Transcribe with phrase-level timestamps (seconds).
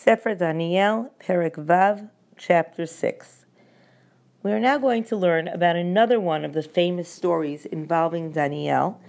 [0.00, 3.44] Sefer Daniel, Perek Vav, Chapter 6.
[4.44, 9.00] We are now going to learn about another one of the famous stories involving Daniel,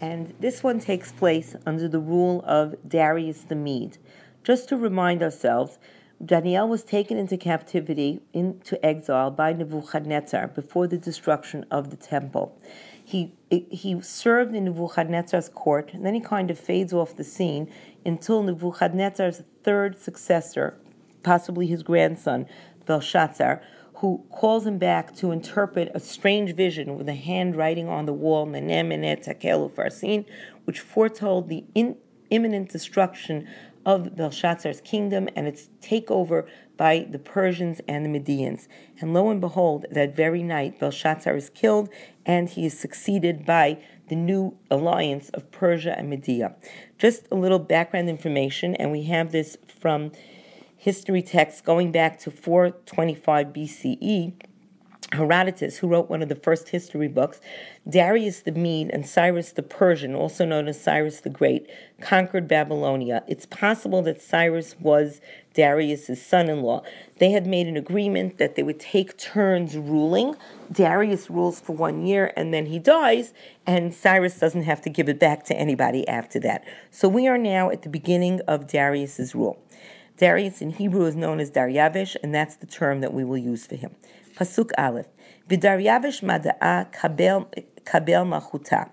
[0.00, 3.98] and this one takes place under the rule of Darius the Mede.
[4.42, 5.78] Just to remind ourselves,
[6.22, 12.58] Daniel was taken into captivity, into exile by Nebuchadnezzar before the destruction of the temple.
[13.04, 17.70] He, he served in Nebuchadnezzar's court, and then he kind of fades off the scene
[18.06, 20.78] until Nebuchadnezzar's third successor,
[21.22, 22.46] possibly his grandson,
[22.86, 23.60] Belshazzar,
[23.94, 28.46] who calls him back to interpret a strange vision with a handwriting on the wall,
[28.46, 30.24] Tekel Farsin,
[30.64, 31.96] which foretold the in,
[32.30, 33.46] imminent destruction
[33.84, 36.46] of Belshazzar's kingdom and its takeover
[36.76, 38.68] by the Persians and the Medians.
[39.00, 41.88] And lo and behold, that very night, Belshazzar is killed
[42.24, 46.54] and he is succeeded by the new alliance of Persia and Media.
[46.98, 50.12] Just a little background information, and we have this from
[50.76, 54.32] history texts going back to 425 BCE.
[55.12, 57.40] Herodotus, who wrote one of the first history books,
[57.88, 61.68] Darius the Mede and Cyrus the Persian, also known as Cyrus the Great,
[62.00, 63.22] conquered Babylonia.
[63.28, 65.20] It's possible that Cyrus was
[65.54, 66.82] Darius's son-in-law.
[67.18, 70.34] They had made an agreement that they would take turns ruling.
[70.70, 73.34] Darius rules for one year and then he dies,
[73.66, 76.64] and Cyrus doesn't have to give it back to anybody after that.
[76.90, 79.62] So we are now at the beginning of Darius's rule.
[80.16, 83.66] Darius in Hebrew is known as Daryavish, and that's the term that we will use
[83.66, 83.94] for him.
[84.36, 85.06] Pasuk Aleph.
[85.48, 87.50] V'Daryavish mada'a kabel,
[87.84, 88.90] kabel machuta.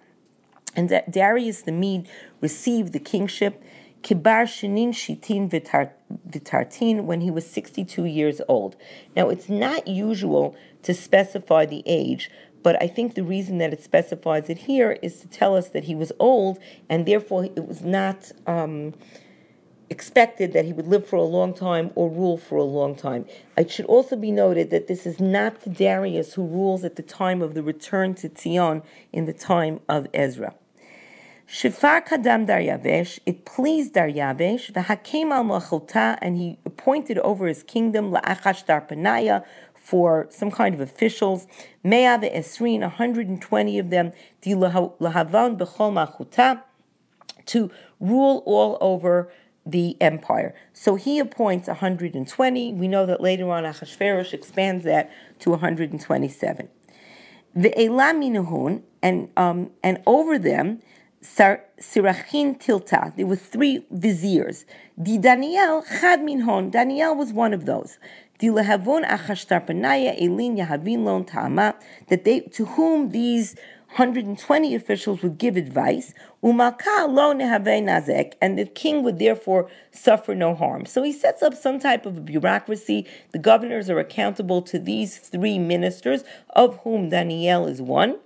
[0.75, 2.07] And Darius the Mede
[2.41, 3.61] received the kingship
[4.01, 8.75] kibar shinin shitin vitartin when he was 62 years old.
[9.15, 12.31] Now, it's not usual to specify the age,
[12.63, 15.85] but I think the reason that it specifies it here is to tell us that
[15.85, 18.31] he was old, and therefore it was not...
[18.47, 18.93] Um,
[19.89, 23.25] expected that he would live for a long time or rule for a long time.
[23.57, 27.41] It should also be noted that this is not Darius who rules at the time
[27.41, 30.53] of the return to Zion in the time of Ezra.
[31.47, 38.11] Shifar kadam Daryavesh, it pleased Daryavesh, v'hakem al machota, and he appointed over his kingdom
[38.11, 41.47] la'achash darpanaya for some kind of officials,
[41.83, 44.11] mea ve'esrin, 120 of them,
[44.41, 46.61] di lahavan b'chol machuta,
[47.47, 49.31] to rule all over
[49.65, 50.55] the empire.
[50.73, 52.73] So he appoints 120.
[52.73, 56.69] We know that later on Achashverosh expands that to 127.
[57.55, 60.81] The Elaminahun, and um, and over them,
[61.23, 63.15] Sirachin Tilta.
[63.15, 64.65] There were three viziers.
[65.01, 66.71] Di Daniel Chad Minhon.
[66.71, 67.97] Daniel was one of those.
[68.37, 71.75] Di Lehavon Achashtarpanaya Elin Yahavin Lon Tama.
[72.07, 73.55] That they to whom these
[73.89, 80.85] 120 officials would give advice, and the king would therefore suffer no harm.
[80.85, 83.05] So he sets up some type of bureaucracy.
[83.31, 88.19] The governors are accountable to these three ministers, of whom Daniel is one.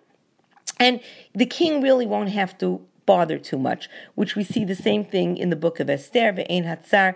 [0.79, 0.99] And
[1.33, 5.37] the king really won't have to bother too much, which we see the same thing
[5.37, 7.15] in the book of Esther, Hatzar.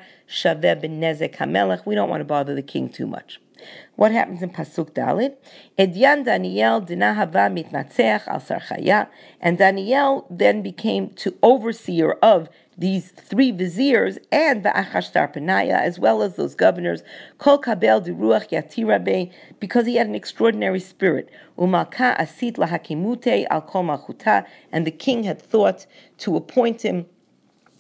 [1.85, 3.41] We don't want to bother the king too much.
[3.95, 5.35] What happens in Pasuk Dalet?
[5.77, 9.07] Edyan Daniel dinahava mitnatzeach al sarchaya,
[9.41, 15.97] and Daniel then became to overseer of these three viziers and the Achashtar Penaya, as
[15.97, 17.01] well as those governors,
[17.39, 21.29] Kol Kabel de Ruach Yatirabe, because he had an extraordinary spirit.
[21.57, 23.87] Umalka Asit Lahakimute al Kol
[24.71, 25.87] and the king had thought
[26.19, 27.07] to appoint him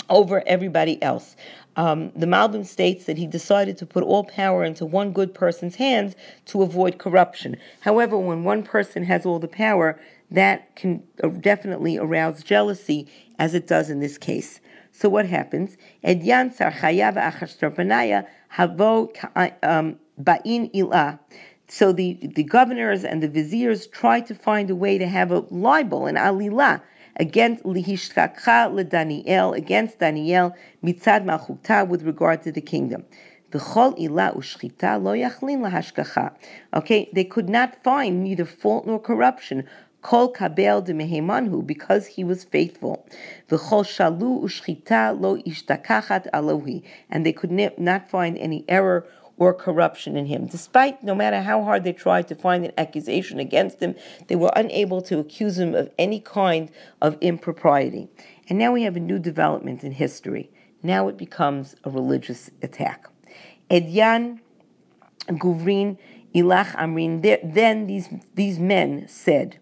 [0.09, 1.35] over everybody else.
[1.77, 5.75] Um, the Malbim states that he decided to put all power into one good person's
[5.75, 6.15] hands
[6.47, 7.55] to avoid corruption.
[7.81, 9.99] However, when one person has all the power,
[10.31, 13.07] that can uh, definitely arouse jealousy,
[13.39, 14.59] as it does in this case.
[14.91, 15.77] So what happens?
[16.03, 16.51] Edyan
[18.57, 21.19] havo um, ba'in.
[21.69, 25.39] So the, the governors and the viziers try to find a way to have a
[25.51, 26.81] libel, an alilah,
[27.17, 33.03] against lihishkakha le against Daniel mitzad malchuta with regard to the kingdom.
[36.73, 39.63] Okay, they could not find neither fault nor corruption.
[40.01, 43.07] Kol kabel de mehemanhu, because he was faithful.
[43.49, 50.17] V'chol shalu ushchita lo ishtakachat alohi, and they could not find any error or corruption
[50.17, 50.47] in him.
[50.47, 53.95] Despite, no matter how hard they tried to find an accusation against him,
[54.27, 58.09] they were unable to accuse him of any kind of impropriety.
[58.49, 60.49] And now we have a new development in history.
[60.81, 63.07] Now it becomes a religious attack.
[63.69, 64.39] Edyan,
[65.27, 65.97] Guvrin,
[66.33, 67.21] Ilach Amrin,
[67.53, 69.59] then these, these men said,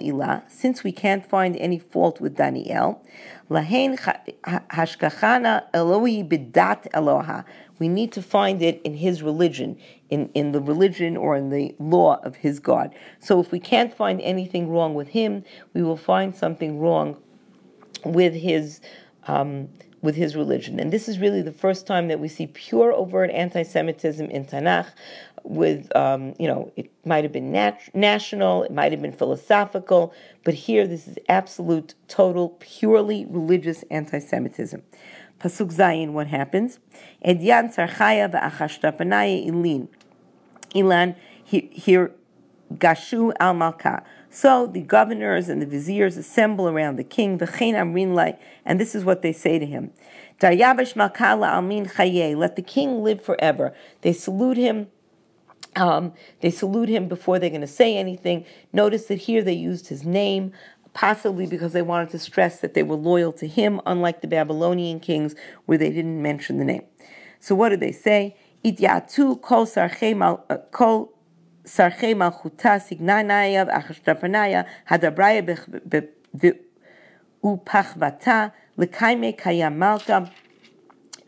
[0.00, 0.50] Ilah.
[0.50, 3.02] Since we can't find any fault with Daniel,
[3.50, 3.98] lahen
[4.44, 5.64] hashkachana.
[7.78, 9.78] We need to find it in his religion,
[10.10, 12.94] in, in the religion or in the law of his God.
[13.20, 15.44] So if we can't find anything wrong with him,
[15.74, 17.16] we will find something wrong
[18.04, 18.80] with his
[19.26, 19.68] um,
[20.00, 20.78] with his religion.
[20.78, 24.92] And this is really the first time that we see pure overt anti-Semitism in Tanakh.
[25.44, 30.12] With um, you know, it might have been nat- national, it might have been philosophical,
[30.44, 34.82] but here this is absolute, total, purely religious anti-Semitism.
[35.40, 36.80] Pasuk Zayin, what happens?
[37.24, 39.88] Edyan Sarchaya v'achashtapanaya ilin.
[40.74, 41.14] Ilan,
[41.44, 42.12] here,
[42.74, 44.02] Gashu al Malka.
[44.30, 49.32] So the governors and the viziers assemble around the king, and this is what they
[49.32, 49.92] say to him.
[50.40, 53.74] almin Let the king live forever.
[54.02, 54.88] They salute him.
[55.76, 58.44] Um, they salute him before they're going to say anything.
[58.72, 60.52] Notice that here they used his name
[60.94, 64.98] possibly because they wanted to stress that they were loyal to him, unlike the Babylonian
[64.98, 65.34] kings
[65.66, 66.82] where they didn't mention the name.
[67.38, 68.36] So what did they say?
[68.64, 69.40] Ityatu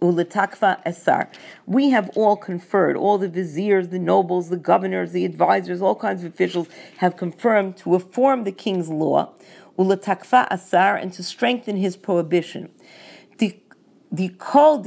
[0.01, 1.29] uletakva esar.
[1.67, 6.25] We have all conferred, all the viziers, the nobles, the governors, the advisors, all kinds
[6.25, 6.69] of officials
[6.99, 9.33] have confirmed to reform the king's law
[9.81, 12.71] ulatakfa asar, and to strengthen his prohibition.
[14.11, 14.85] Min kol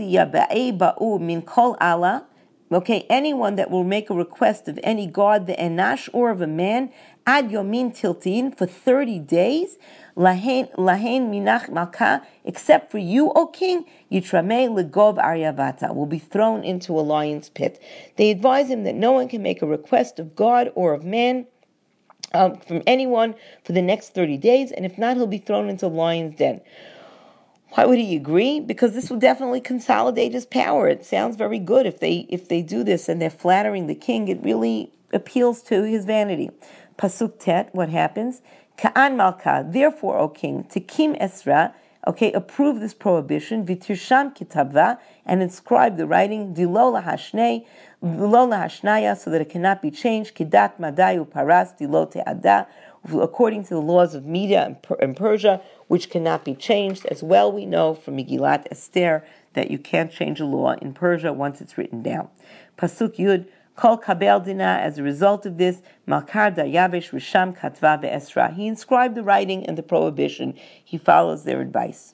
[1.81, 2.25] Allah.
[2.71, 6.48] Okay, anyone that will make a request of any god, the enash, or of a
[6.48, 6.92] man,
[7.25, 9.78] ad yomin tiltin for 30 days,
[10.18, 16.94] lahen minach malka, except for you, O king, yitrame legov aryavata, will be thrown into
[16.94, 17.81] a lion's pit.
[18.18, 21.48] They advise him that no one can make a request of God or of man
[22.34, 25.86] um, from anyone for the next 30 days, and if not, he'll be thrown into
[25.86, 26.62] a lion's den.
[27.74, 28.60] Why would he agree?
[28.60, 30.88] Because this will definitely consolidate his power.
[30.88, 34.28] It sounds very good if they if they do this and they're flattering the king.
[34.28, 36.52] It really appeals to his vanity.
[36.98, 38.42] Pasuk tet, what happens?
[38.78, 39.66] Ka'an malka.
[39.68, 41.74] Therefore, O king, Kim esra.
[42.06, 43.66] Okay, approve this prohibition.
[43.66, 46.54] Vitirsham kitabva and inscribe the writing.
[46.54, 47.66] Dilola hashnei
[48.04, 50.36] hashnaya, so that it cannot be changed.
[50.36, 52.68] Kidat madayu paras dilote ada,
[53.10, 57.06] according to the laws of Media and Persia, which cannot be changed.
[57.06, 59.24] As well, we know from Megillat Esther
[59.54, 62.28] that you can't change a law in Persia once it's written down.
[62.78, 63.46] Pasuk Yud.
[63.75, 68.54] Kol kabel dina, as a result of this, Malkar Daryavish Risham Katva Be'esra.
[68.54, 70.54] He inscribed the writing and the prohibition.
[70.84, 72.14] He follows their advice.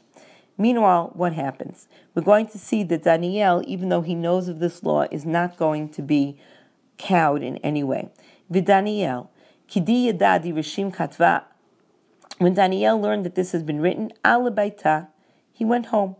[0.57, 1.87] Meanwhile, what happens?
[2.15, 5.57] We're going to see that Daniel, even though he knows of this law, is not
[5.57, 6.37] going to be
[6.97, 8.09] cowed in any way.
[8.51, 9.27] Vidaniel,
[9.69, 11.43] Kidi Yadadi Rishim Katva.
[12.37, 15.07] When Daniel learned that this has been written, Alabaita,
[15.51, 16.15] he went home.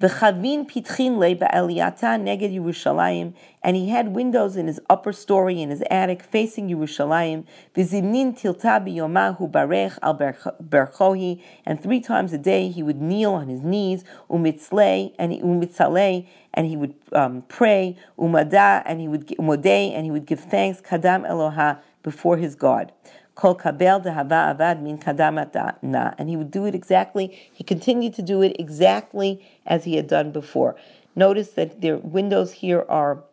[0.00, 5.70] V'chavin pitchin le ba'eliyata neged Yerushalayim, and he had windows in his upper story in
[5.70, 7.44] his attic facing Yerushalayim.
[7.74, 13.48] V'zimnin tilta biyomahu barech al berchohi, and three times a day he would kneel on
[13.48, 19.92] his knees, umitzlei and umitzalei, and he would um, pray, umada, and he would umodei,
[19.92, 22.92] and he would give thanks, kadam Eloha, before his God.
[23.34, 26.12] Kol kabel dehava avad min kadamat na.
[26.18, 30.08] And he would do it exactly, he continued to do it exactly as he had
[30.08, 30.76] done before.
[31.16, 33.24] Notice that their windows here are,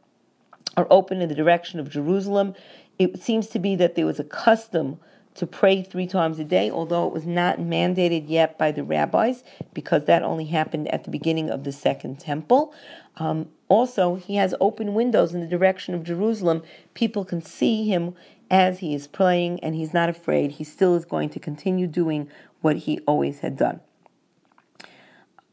[0.77, 2.53] are open in the direction of Jerusalem.
[2.97, 4.99] It seems to be that there was a custom
[5.35, 9.43] to pray three times a day, although it was not mandated yet by the rabbis,
[9.73, 12.73] because that only happened at the beginning of the Second Temple.
[13.17, 16.63] Um, also, he has open windows in the direction of Jerusalem.
[16.95, 18.15] People can see him
[18.49, 22.29] as he is praying and he's not afraid, he still is going to continue doing
[22.61, 23.81] what he always had done.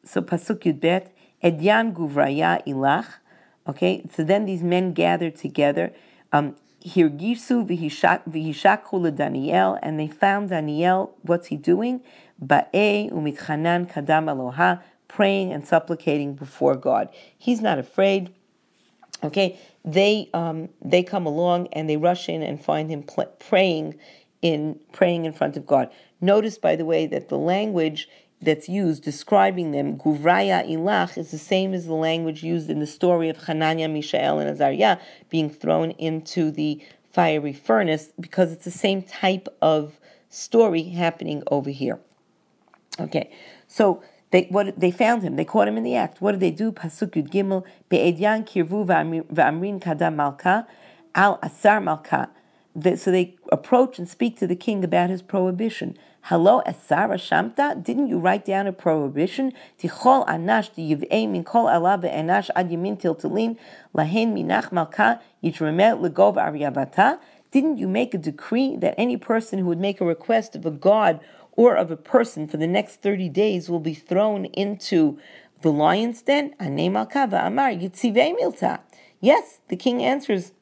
[0.04, 1.08] So Pasuk Yudbet,
[1.42, 3.06] Edyan Guvraya Ilach.
[3.66, 5.92] Okay, so then these men gathered together.
[6.32, 11.16] Um, Hirgisu v'hishakhu Daniel, and they found Daniel.
[11.22, 12.02] What's he doing?
[12.44, 14.76] Ba'e umitchanan kadam aloha,
[15.08, 17.08] praying and supplicating before God.
[17.38, 18.34] He's not afraid.
[19.22, 23.98] Okay, they um, they come along and they rush in and find him pl- praying
[24.42, 25.90] in praying in front of God.
[26.20, 28.08] Notice, by the way, that the language
[28.40, 32.86] that's used describing them, Guvraya Ilach, is the same as the language used in the
[32.86, 34.98] story of Hananiah, Mishael, and Azariah
[35.30, 36.80] being thrown into the
[37.12, 39.98] fiery furnace because it's the same type of
[40.28, 42.00] story happening over here.
[43.00, 43.30] Okay,
[43.66, 45.36] so they what they found him.
[45.36, 46.20] They caught him in the act.
[46.20, 46.72] What did they do?
[46.72, 50.66] Pasuk Yud Gimel be'edyan kirvu v'amrin kadam malka.
[51.14, 52.30] Al Asar Malka.
[52.96, 55.96] So they approach and speak to the king about his prohibition.
[56.28, 59.52] Hello, Asara Shamta, didn't you write down a prohibition?
[59.78, 63.58] Tichol anash yiv'ei min kol alav anash ad yamin tilin
[63.94, 67.18] lahen minach malka yitremet legov aryavata.
[67.50, 70.70] Didn't you make a decree that any person who would make a request of a
[70.70, 71.20] god
[71.52, 75.18] or of a person for the next 30 days will be thrown into
[75.60, 76.54] the lion's den?
[76.58, 78.78] Ane malka va'amar yitzivei milta.
[79.20, 80.52] Yes, the king answers,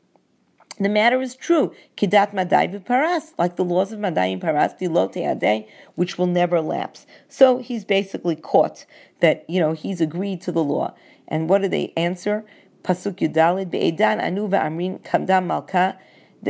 [0.79, 1.75] the matter is true.
[1.97, 7.07] Kidat Madai Paras, like the laws of Madai and Paras, Dilote which will never lapse.
[7.29, 8.87] So he's basically caught
[9.21, 10.95] that, you know, he's agreed to the law.
[11.29, 12.45] And what do they answer?
[12.83, 15.99] Pasuk Yudalid, Be'edan Anu Amrin Kamdam Malka.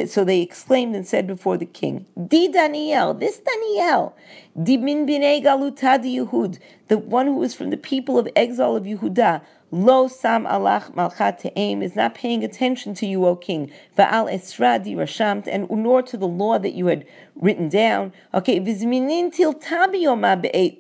[0.07, 4.17] So they exclaimed and said before the king, Di Daniel, this Daniel,
[4.61, 8.85] Di Min Binei Galuta Yehud, the one who is from the people of exile of
[8.85, 9.43] Yehuda,
[9.75, 13.73] Lo sam alach malchat te'em is not paying attention to you, O king.
[13.97, 18.13] Va'al esradi rashamt, and nor to the law that you had written down.
[18.35, 20.79] Okay, vizminin til tabiyoma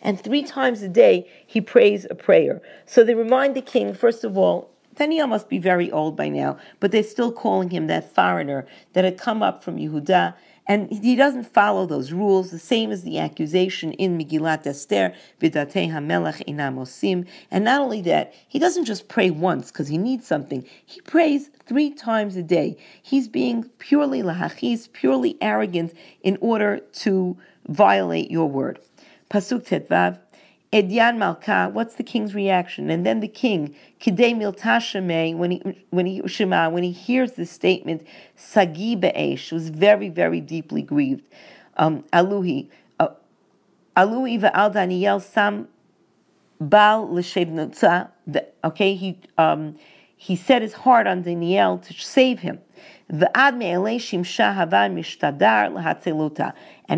[0.00, 2.62] and three times a day he prays a prayer.
[2.86, 6.58] So they remind the king, first of all, Daniel must be very old by now,
[6.80, 10.34] but they're still calling him that foreigner that had come up from Yehuda
[10.66, 15.90] and he doesn't follow those rules, the same as the accusation in Megillat Esther, Vidatei
[15.90, 17.26] HaMelech Inamosim.
[17.50, 20.64] And not only that, he doesn't just pray once because he needs something.
[20.84, 22.78] He prays three times a day.
[23.02, 27.36] He's being purely lahachis, purely arrogant in order to
[27.68, 28.78] violate your word.
[29.30, 30.18] Pasuk Tetvav,
[30.74, 32.90] Edyan Malka, what's the king's reaction?
[32.90, 37.52] And then the king, Kidei Miltashame, when he when he Shema, when he hears this
[37.52, 38.04] statement,
[38.34, 41.22] Sagi Be'esh, was very, very deeply grieved.
[41.76, 43.10] Um, Aluhi, uh,
[43.96, 45.68] Aluhi ve'al Daniel Sam
[46.60, 48.08] Bal l'shebnotza.
[48.64, 49.76] Okay, he um,
[50.16, 52.60] he set his heart on Daniel to save him.
[53.06, 53.28] And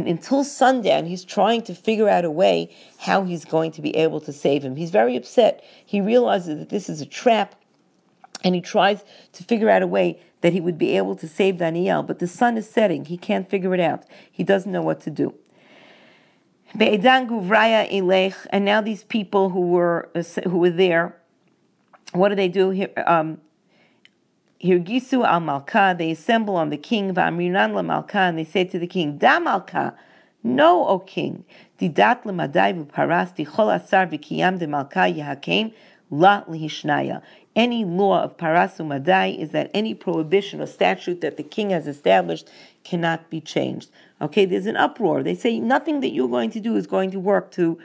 [0.08, 4.20] until sundown, he's trying to figure out a way how he's going to be able
[4.20, 4.76] to save him.
[4.76, 5.64] He's very upset.
[5.84, 7.56] He realizes that this is a trap,
[8.44, 11.58] and he tries to figure out a way that he would be able to save
[11.58, 12.04] Daniel.
[12.04, 13.06] But the sun is setting.
[13.06, 14.04] He can't figure it out.
[14.30, 15.34] He doesn't know what to do.
[16.78, 21.16] And now these people who were uh, who were there,
[22.12, 22.70] what do they do?
[22.70, 22.90] Here?
[23.06, 23.40] Um,
[24.62, 28.78] Hirgisu al Malka, they assemble on the king, Va'amrinan la Malka, and they say to
[28.78, 29.94] the king, Da Malka,
[30.42, 31.44] no, O king,
[31.78, 35.74] Didat lemadai v'paras dichol asar v'kiyam de Malka yahakem
[36.10, 37.20] la lihishnaya.
[37.54, 41.86] Any law of parasu madai is that any prohibition or statute that the king has
[41.86, 42.48] established
[42.84, 43.90] cannot be changed.
[44.20, 45.22] Okay, there's an uproar.
[45.22, 47.78] They say nothing that you're going to do is going to work to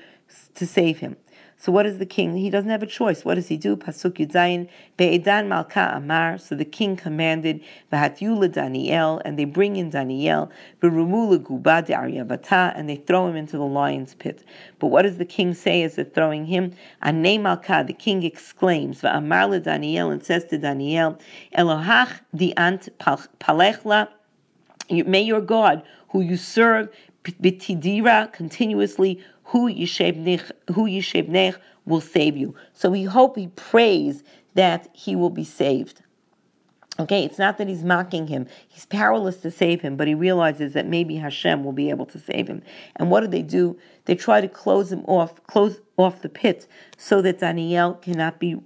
[0.56, 1.16] to save him.
[1.62, 2.36] So what is the king?
[2.38, 3.24] He doesn't have a choice.
[3.24, 3.76] What does he do?
[3.76, 6.40] Pasuk Yudzayin, Be'edan Malka Amar.
[6.40, 7.62] So the king commanded,
[7.94, 10.50] V'hatyula Daniel, and they bring in Daniel,
[10.82, 14.44] V'rumula Guba de Aryavata, and they throw him into the lion's pit.
[14.80, 16.74] But what does the king say as they're throwing him?
[17.06, 21.20] Ane Malka, the king exclaims, V'amar Daniel, and says to Daniel,
[21.56, 24.08] Elohach di'ant palechla,
[24.90, 26.90] may your God, who you serve,
[27.24, 32.56] bitidira, continuously, who Yishebnech will save you.
[32.74, 34.24] So we hope he prays
[34.54, 36.02] that he will be saved.
[37.00, 38.48] Okay, it's not that he's mocking him.
[38.68, 42.20] He's powerless to save him, but he realizes that maybe Hashem will be able to
[42.20, 42.62] save him.
[42.98, 43.78] And what do they do?
[44.06, 48.62] They try to close him off, close off the pit, so that Daniel cannot be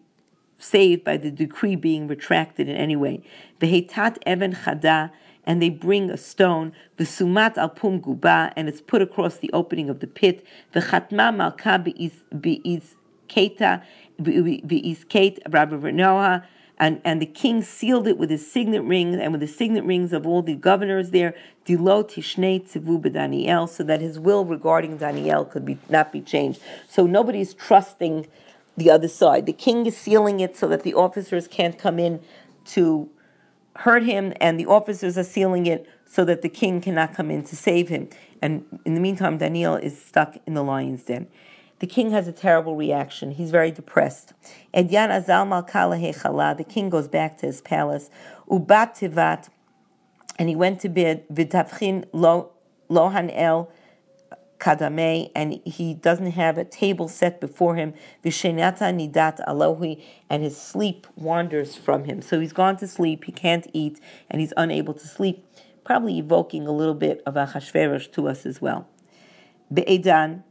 [0.57, 3.21] saved by the decree being retracted in any way.
[3.59, 5.11] Behetat even chada
[5.45, 9.51] and they bring a stone, the sumat al pum guba, and it's put across the
[9.53, 10.45] opening of the pit.
[10.71, 12.95] The chatma malka be'iz
[13.29, 13.83] keta
[14.21, 16.45] be'iz kate Rabbi Renoah.
[16.77, 20.11] And, and the king sealed it with his signet ring and with the signet rings
[20.11, 21.33] of all the governors there,
[21.65, 26.59] Dilo Tishnei Tzivu Daniel, so that his will regarding Daniel could be not be changed.
[26.89, 28.27] So nobody is trusting
[28.75, 29.45] the other side.
[29.45, 32.19] The king is sealing it so that the officers can't come in
[32.65, 33.09] to
[33.77, 37.43] hurt him, and the officers are sealing it so that the king cannot come in
[37.43, 38.09] to save him.
[38.41, 41.27] And in the meantime, Daniel is stuck in the lion's den.
[41.79, 43.31] The king has a terrible reaction.
[43.31, 44.33] He's very depressed.
[44.73, 48.09] Edyan azal malkala the king goes back to his palace.
[48.49, 49.49] Ubat tivat,
[50.39, 51.25] and he went to bed.
[51.33, 52.51] V'tavchin lo
[52.89, 53.69] lohan el
[54.59, 57.93] kadame, and he doesn't have a table set before him.
[58.23, 62.21] Vishenata nidat alohi, and his sleep wanders from him.
[62.21, 65.45] So he's gone to sleep, he can't eat, and he's unable to sleep,
[65.83, 68.87] probably evoking a little bit of Achashverosh to us as well.
[69.73, 70.43] Be'edan,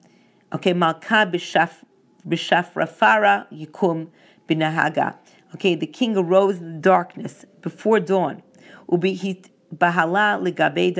[0.52, 1.84] okay, malka b'shaf,
[2.26, 4.08] b'shafrafara yikum
[4.48, 5.16] b'nahaga.
[5.54, 8.42] Okay, the king arose in the darkness before dawn.
[8.90, 10.94] Ubihit bahala ligabe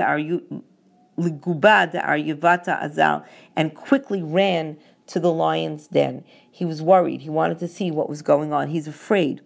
[1.19, 3.25] aryavata azal,
[3.57, 6.25] and quickly ran to the lion's den.
[6.51, 7.23] He was worried.
[7.23, 8.69] He wanted to see what was going on.
[8.69, 9.41] He's afraid.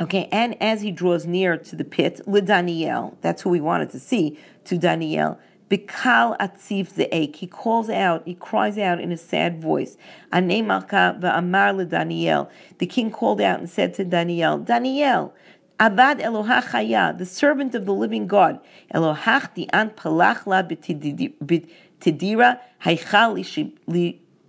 [0.00, 3.98] Okay, and as he draws near to the pit, Daniel, that's who we wanted to
[3.98, 7.36] see, to Daniel, Bikal atziv ze'ek.
[7.36, 9.96] He calls out, he cries out in a sad voice.
[10.32, 11.18] Ane malka
[11.90, 12.50] Daniel.
[12.78, 15.34] The king called out and said to Daniel, Daniel,
[15.78, 18.58] Avad Elohach Chaya, the servant of the living God.
[18.92, 23.72] Elohach di'an palach la b'tidira haichal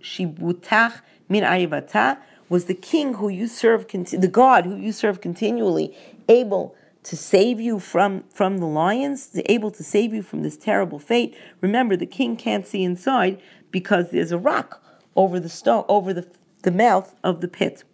[0.02, 2.18] shibutach min ayivata
[2.48, 5.96] was the king who you serve, the God who you serve continually,
[6.28, 10.98] able to save you from, from the lions, able to save you from this terrible
[10.98, 11.36] fate.
[11.60, 14.82] Remember, the king can't see inside because there's a rock
[15.14, 16.26] over the stone, over the,
[16.62, 17.84] the mouth of the pit.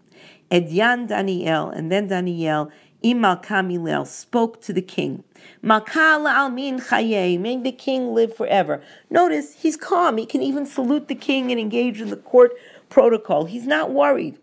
[0.51, 2.71] Edyan Daniel, and then Daniel
[3.07, 5.23] Imal Kamilel spoke to the king.
[5.63, 8.83] Makal almin chaye, make the king live forever.
[9.11, 10.19] Notice he's calm.
[10.19, 12.51] He can even salute the king and engage in the court
[12.89, 13.45] protocol.
[13.45, 14.39] He's not worried.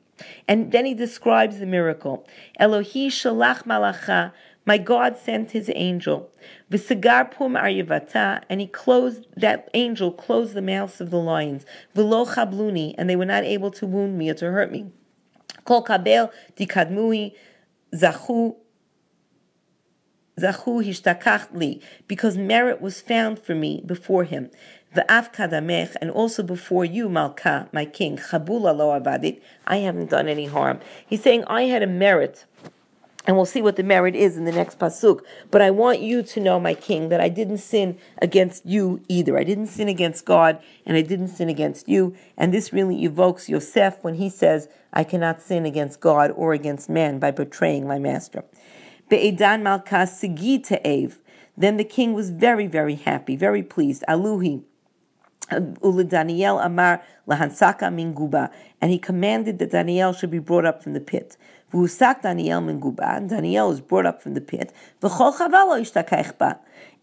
[0.48, 2.26] And then he describes the miracle.
[2.58, 4.32] Elohi shalach malacha,
[4.66, 6.32] my God sent his angel.
[6.72, 11.66] V'sagar pum aryavata, and he closed, that angel closed the mouths of the lions.
[11.94, 14.86] V'lo chabluni, and they were not able to wound me or to hurt me.
[15.66, 17.34] Kol kabel dikadmui,
[17.94, 18.56] zachu
[20.40, 24.50] zachu hishtakach li, because merit was found for me before him.
[24.94, 30.28] The kadamech, and also before you, Malka, my king, chabula lo avadit, I haven't done
[30.28, 30.80] any harm.
[31.06, 32.46] He's saying I had a merit.
[33.26, 35.22] And we'll see what the merit is in the next pasuk.
[35.50, 39.38] But I want you to know, my king, that I didn't sin against you either.
[39.38, 42.16] I didn't sin against God, and I didn't sin against you.
[42.38, 46.90] And this really evokes Yosef when he says, I cannot sin against God or against
[46.90, 48.44] man by betraying my master.
[49.10, 51.18] Be'edan malka sigi te'ev.
[51.56, 54.04] Then the king was very, very happy, very pleased.
[54.10, 54.64] Aluhi.
[56.08, 58.50] Daniel Amar Lahansaka min guba,
[58.82, 61.38] and he commanded that Daniel should be brought up from the pit.
[61.74, 64.72] V'usak Daniel min guba, and Daniel was brought up from the pit.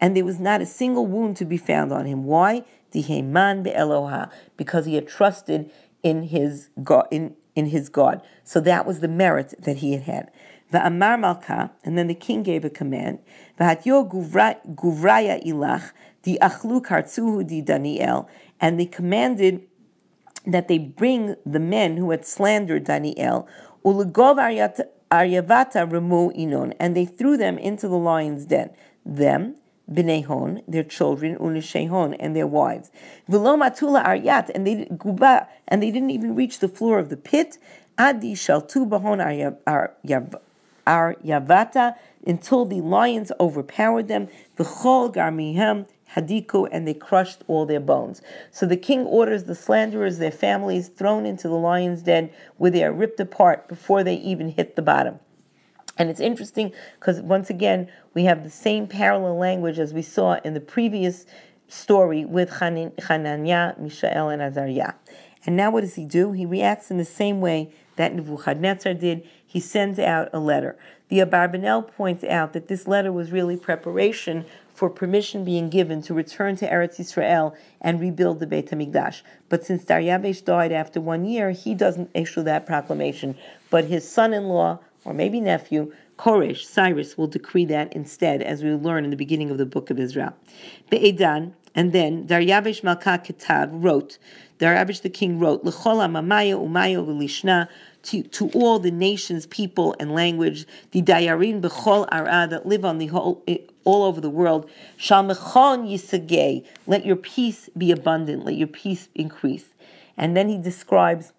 [0.00, 2.24] And there was not a single wound to be found on him.
[2.24, 2.64] Why?
[2.94, 5.70] Diheman be'eloha, because he had trusted
[6.02, 7.09] in his God.
[7.11, 8.22] In, in his God.
[8.44, 10.30] So that was the merit that he had had.
[10.72, 13.18] Amar Malka, and then the king gave a command.
[13.59, 15.90] V'hatyo guvraya ilach,
[16.22, 18.28] the achlu di Daniel,
[18.61, 19.66] and they commanded
[20.46, 23.48] that they bring the men who had slandered Daniel,
[23.85, 24.37] ulegov
[25.11, 28.71] aryavata remu inon, and they threw them into the lion's den.
[29.05, 29.57] Them,
[29.90, 32.90] Bnei their children, Unishehon, and their wives.
[33.29, 37.59] Vilomatula Aryat, and they guba, and they didn't even reach the floor of the pit.
[37.99, 39.19] Adi Shaltu Bahon
[40.87, 44.29] Aryavata, until the lions overpowered them.
[44.57, 48.20] V'chol Garmihem Hadiku, and they crushed all their bones.
[48.51, 52.85] So the king orders the slanderers, their families, thrown into the lion's den, where they
[52.85, 55.20] are ripped apart before they even hit the bottom.
[55.96, 60.38] And it's interesting because once again, we have the same parallel language as we saw
[60.44, 61.27] in the previous
[61.68, 64.94] story with Hananiah, Mishael, and Azariah.
[65.46, 66.33] And now what does he do?
[66.33, 69.29] He reacts in the same way that Nebuchadnezzar did.
[69.46, 70.79] He sends out a letter.
[71.09, 76.14] The Abarbanel points out that this letter was really preparation for permission being given to
[76.14, 79.22] return to Eretz Yisrael and rebuild the Beit HaMikdash.
[79.48, 83.37] But since Daryavesh died after one year, he doesn't issue that proclamation.
[83.70, 89.04] But his son-in-law, or maybe nephew, Koresh, Cyrus, will decree that instead, as we learn
[89.04, 90.35] in the beginning of the book of Israel.
[90.90, 94.18] Be'edan, and then Daryavesh Malka Ketav wrote,
[94.59, 97.68] Daryavesh the king wrote, L'chola mamaya umaya v'lishna,
[98.02, 102.98] to, to all the nations, people, and language, the dayarin bechol ara that live on
[102.98, 103.42] the whole,
[103.85, 104.69] all over the world.
[104.99, 109.66] Shalmechon yisagay, let your peace be abundant, let your peace increase.
[110.16, 111.33] And then he describes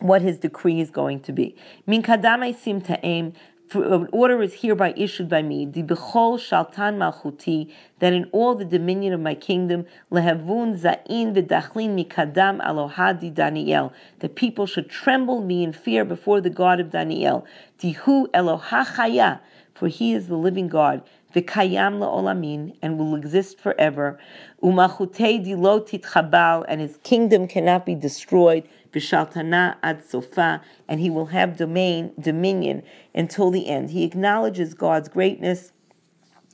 [0.00, 1.56] what his decree is going to be.
[1.86, 3.32] Min kadamai sim ta'em,
[3.74, 8.54] uh, an order is hereby issued by me, the bechol shaltan malchuti, that in all
[8.54, 15.40] the dominion of my kingdom, lehavun zain v'dachlin mikadam alohadi Daniel, the people should tremble
[15.40, 17.46] me in fear before the God of Daniel.
[17.78, 19.40] Tihu Elohachaya,
[19.74, 21.02] for he is the living God
[21.34, 24.18] v'kayam la'olamin, and will exist forever.
[24.62, 28.68] Umachutei dilo titchabal, and his kingdom cannot be destroyed.
[28.92, 32.82] V'shaltana ad sofa, and he will have domain, dominion
[33.14, 33.90] until the end.
[33.90, 35.72] He acknowledges God's greatness.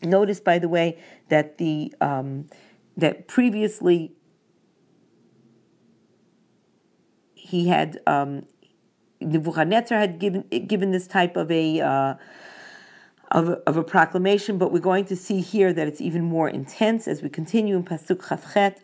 [0.02, 2.46] Notice, by the way, that the um,
[2.96, 4.12] that previously
[7.34, 8.46] he had um,
[9.20, 11.80] Nebuchadnezzar had given given this type of a.
[11.80, 12.14] Uh,
[13.30, 17.06] of of a proclamation, but we're going to see here that it's even more intense
[17.06, 18.78] as we continue in Pasuk Chavchet.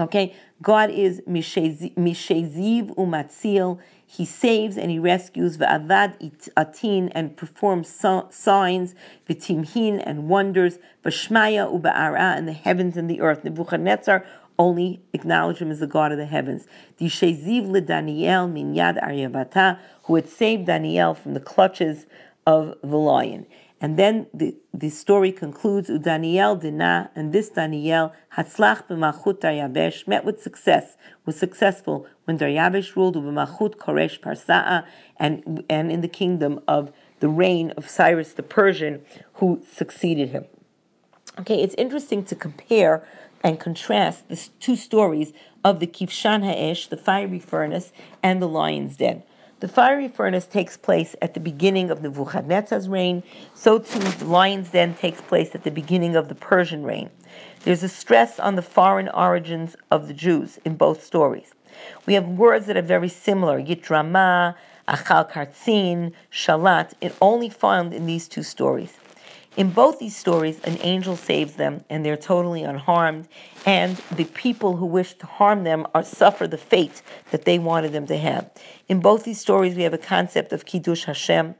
[0.00, 3.80] Okay, God is Misheziv Umatzil.
[4.06, 8.94] He saves and he rescues Va'avad Atin and performs signs,
[9.28, 13.42] V'timhin and wonders, V'shmaya Uba'ara and the heavens and the earth.
[13.42, 14.24] Nebuchadnezzar
[14.56, 16.68] only acknowledge him as the God of the heavens.
[17.00, 22.06] Disheziv le Daniel min yad Aryavata, who had saved Daniel from the clutches
[22.48, 23.46] of the lion.
[23.78, 30.24] And then the, the story concludes, Daniel dina, and this Daniel, Hatzlach b'machut Daryavesh, met
[30.24, 34.84] with success, was successful when Daryavesh ruled b'machut Koresh Parsa'a,
[35.18, 39.02] and, and in the kingdom of the reign of Cyrus the Persian,
[39.34, 40.46] who succeeded him.
[41.38, 43.06] Okay, it's interesting to compare
[43.44, 45.32] and contrast the two stories
[45.62, 49.22] of the Kivshan Ha'esh, the fiery furnace, and the lion's den.
[49.60, 54.70] The fiery furnace takes place at the beginning of Nebuchadnezzar's reign, so too the lion's
[54.70, 57.10] den takes place at the beginning of the Persian reign.
[57.64, 61.54] There's a stress on the foreign origins of the Jews in both stories.
[62.06, 64.54] We have words that are very similar, Yitrama,
[64.86, 68.94] Achal Kartzin, Shalat, it only found in these two stories.
[69.56, 73.28] In both these stories, an angel saves them and they're totally unharmed,
[73.66, 77.92] and the people who wish to harm them are suffer the fate that they wanted
[77.92, 78.50] them to have.
[78.88, 81.54] In both these stories, we have a concept of Kiddush Hashem.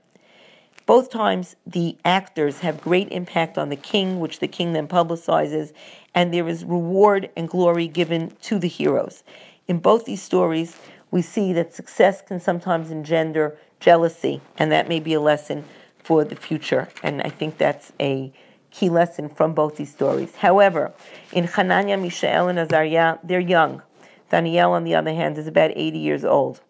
[0.86, 5.72] Both times, the actors have great impact on the king, which the king then publicizes,
[6.14, 9.22] and there is reward and glory given to the heroes.
[9.66, 10.76] In both these stories,
[11.10, 15.64] we see that success can sometimes engender jealousy, and that may be a lesson
[16.02, 16.88] for the future.
[17.02, 18.32] And I think that's a
[18.70, 20.36] key lesson from both these stories.
[20.36, 20.92] However,
[21.32, 23.82] in Hananiah, Mishael, and Azariah, they're young.
[24.30, 26.60] Daniel, on the other hand, is about 80 years old.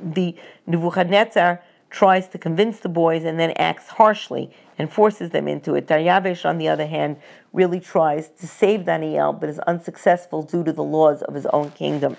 [0.00, 0.36] The
[0.66, 5.86] Nebuchadnezzar tries to convince the boys and then acts harshly and forces them into it.
[5.86, 7.16] Daryavesh, on the other hand,
[7.52, 11.70] really tries to save Daniel, but is unsuccessful due to the laws of his own
[11.70, 12.16] kingdom.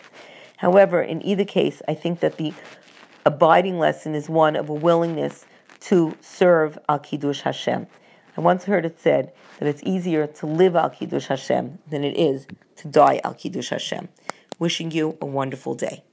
[0.57, 2.53] However, in either case, I think that the
[3.25, 5.45] abiding lesson is one of a willingness
[5.81, 7.87] to serve Al Kiddush Hashem.
[8.37, 12.17] I once heard it said that it's easier to live Al Kiddush Hashem than it
[12.17, 14.09] is to die Al Kiddush Hashem.
[14.57, 16.03] Wishing you a wonderful day.